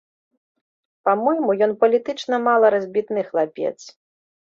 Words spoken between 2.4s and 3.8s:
мала разбітны хлапец.